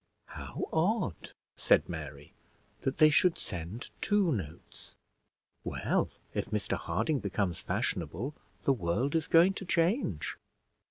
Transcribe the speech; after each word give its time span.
"How 0.29 0.67
odd," 0.73 1.31
said 1.55 1.87
Mary, 1.87 2.33
"that 2.79 2.97
they 2.97 3.11
should 3.11 3.37
send 3.37 3.91
two 4.01 4.31
notes. 4.31 4.95
Well, 5.63 6.09
if 6.33 6.47
Mr 6.47 6.75
Harding 6.75 7.19
becomes 7.19 7.59
fashionable, 7.59 8.33
the 8.63 8.73
world 8.73 9.13
is 9.13 9.27
going 9.27 9.53
to 9.53 9.65
change." 9.65 10.37